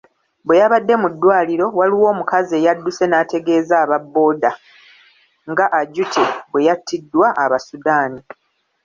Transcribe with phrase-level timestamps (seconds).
[0.45, 4.51] Bwe yabadde mu ddwaliro, waliwo omukazi eyadduse n'ategeeza aba Bbooda
[5.51, 8.21] nga Ajute bwe y'attiddwa Abasudani.